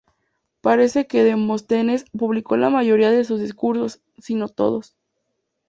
[0.61, 4.95] Parece que Demóstenes publicó la mayoría de sus discursos, si no todos.